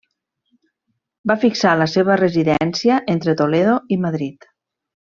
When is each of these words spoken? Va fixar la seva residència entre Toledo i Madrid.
Va 1.31 1.35
fixar 1.43 1.75
la 1.83 1.89
seva 1.97 2.17
residència 2.23 2.99
entre 3.17 3.39
Toledo 3.45 3.79
i 3.97 4.03
Madrid. 4.09 4.53